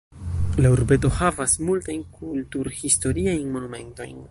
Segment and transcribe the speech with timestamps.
[0.65, 4.17] La urbeto havas multajn kultur-historiajn monumentojn.